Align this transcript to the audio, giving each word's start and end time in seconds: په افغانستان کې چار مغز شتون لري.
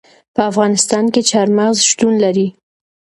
په 0.33 0.41
افغانستان 0.51 1.03
کې 1.13 1.21
چار 1.31 1.47
مغز 1.57 1.77
شتون 1.89 2.13
لري. 2.23 2.47